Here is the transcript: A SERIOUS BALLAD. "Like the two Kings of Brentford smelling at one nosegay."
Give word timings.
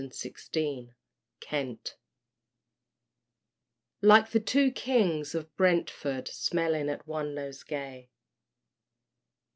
A 0.03 0.09
SERIOUS 0.11 0.89
BALLAD. 1.49 1.91
"Like 4.01 4.31
the 4.31 4.39
two 4.39 4.71
Kings 4.71 5.35
of 5.35 5.55
Brentford 5.55 6.27
smelling 6.27 6.89
at 6.89 7.05
one 7.07 7.35
nosegay." 7.35 8.09